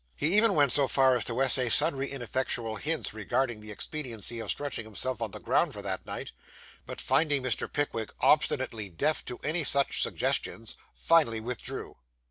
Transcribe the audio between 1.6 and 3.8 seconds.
sundry ineffectual hints regarding the